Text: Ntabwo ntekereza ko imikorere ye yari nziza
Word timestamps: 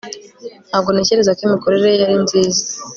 Ntabwo 0.69 0.89
ntekereza 0.91 1.31
ko 1.37 1.41
imikorere 1.47 1.87
ye 1.91 1.99
yari 2.01 2.17
nziza 2.23 2.61